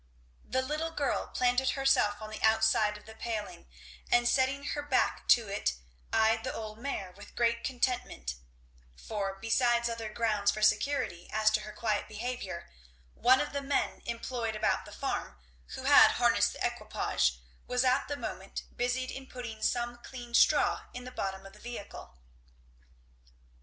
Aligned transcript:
The 0.43 0.63
little 0.63 0.89
girl 0.89 1.27
planted 1.27 1.69
herself 1.77 2.23
on 2.23 2.31
the 2.31 2.41
outside 2.41 2.97
of 2.97 3.05
the 3.05 3.13
paling 3.13 3.67
and 4.11 4.27
setting 4.27 4.63
her 4.63 4.81
back 4.81 5.27
to 5.27 5.47
it 5.47 5.75
eyed 6.11 6.43
the 6.43 6.51
old 6.51 6.79
mare 6.79 7.11
with 7.11 7.35
great 7.35 7.63
contentment; 7.63 8.33
for 8.95 9.35
besides 9.39 9.87
other 9.87 10.11
grounds 10.11 10.49
for 10.49 10.63
security 10.63 11.29
as 11.31 11.51
to 11.51 11.59
her 11.61 11.71
quiet 11.71 12.07
behaviour, 12.07 12.67
one 13.13 13.39
of 13.39 13.53
the 13.53 13.61
men 13.61 14.01
employed 14.05 14.55
about 14.55 14.85
the 14.85 14.91
farm, 14.91 15.37
who 15.75 15.83
had 15.83 16.13
harnessed 16.13 16.53
the 16.53 16.65
equipage, 16.65 17.37
was 17.67 17.85
at 17.85 18.07
the 18.07 18.17
moment 18.17 18.63
busied 18.75 19.11
in 19.11 19.27
putting 19.27 19.61
some 19.61 19.97
clean 19.99 20.33
straw 20.33 20.81
in 20.95 21.03
the 21.03 21.11
bottom 21.11 21.45
of 21.45 21.53
the 21.53 21.59
vehicle. 21.59 22.15